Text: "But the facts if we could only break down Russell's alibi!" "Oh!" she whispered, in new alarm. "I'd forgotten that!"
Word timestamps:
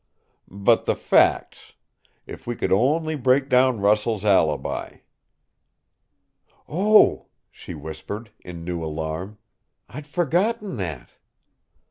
"But 0.47 0.85
the 0.85 0.95
facts 0.95 1.73
if 2.25 2.47
we 2.47 2.55
could 2.55 2.71
only 2.71 3.13
break 3.15 3.49
down 3.49 3.79
Russell's 3.79 4.25
alibi!" 4.25 5.01
"Oh!" 6.67 7.27
she 7.51 7.75
whispered, 7.75 8.31
in 8.39 8.63
new 8.63 8.83
alarm. 8.83 9.37
"I'd 9.89 10.07
forgotten 10.07 10.77
that!" 10.77 11.11